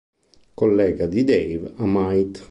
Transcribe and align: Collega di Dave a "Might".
Collega 0.55 1.05
di 1.05 1.23
Dave 1.23 1.73
a 1.75 1.85
"Might". 1.85 2.39